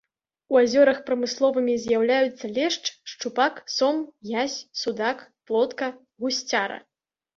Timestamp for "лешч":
2.55-2.85